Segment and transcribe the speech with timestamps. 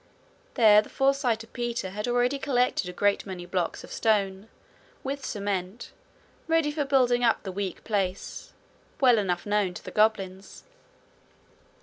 [0.55, 4.49] There the foresight of Peter had already collected a great many blocks of stone,
[5.03, 5.91] with cement,
[6.47, 8.51] ready for building up the weak place
[8.99, 10.63] well enough known to the goblins.